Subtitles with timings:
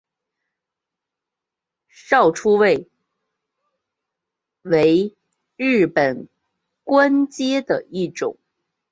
[1.89, 2.89] 少初位
[4.63, 5.15] 为
[5.57, 6.27] 日本
[6.83, 8.39] 官阶的一种。